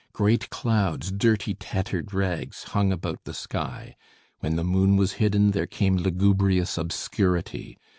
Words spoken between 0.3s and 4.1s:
clouds, dirty tattered rags hung about the sky;